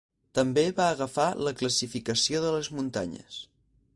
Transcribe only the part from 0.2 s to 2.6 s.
També va agafar la classificació de